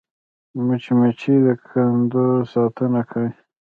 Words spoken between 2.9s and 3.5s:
کوي